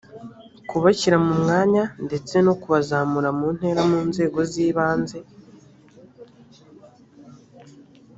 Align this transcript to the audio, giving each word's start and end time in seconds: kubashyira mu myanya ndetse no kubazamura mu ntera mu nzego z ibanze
kubashyira 0.69 1.17
mu 1.25 1.33
myanya 1.41 1.83
ndetse 2.05 2.35
no 2.45 2.53
kubazamura 2.61 3.29
mu 3.39 3.47
ntera 3.55 3.81
mu 3.91 3.99
nzego 4.09 4.39
z 4.51 4.53
ibanze 4.65 5.17